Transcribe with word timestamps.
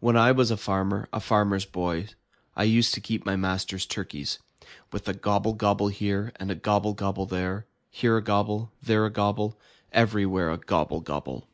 When 0.00 0.16
I 0.16 0.32
was 0.32 0.50
a 0.50 0.56
farmer, 0.56 1.08
a 1.12 1.20
Farmer's 1.20 1.64
Boy, 1.64 2.08
I 2.56 2.64
used 2.64 2.92
to 2.94 3.00
keep 3.00 3.24
my 3.24 3.36
master's 3.36 3.86
turkeys. 3.86 4.40
With 4.92 5.08
a 5.08 5.14
gobble 5.14 5.52
gobble 5.52 5.86
here, 5.86 6.32
and 6.40 6.50
a 6.50 6.56
gobble 6.56 6.92
gobble 6.92 7.26
there, 7.26 7.66
Here 7.88 8.16
a 8.16 8.20
gobble, 8.24 8.72
there 8.82 9.06
a 9.06 9.10
gobble. 9.10 9.56
Everywhere 9.92 10.50
a 10.50 10.58
gobble 10.58 11.02
gobble! 11.02 11.46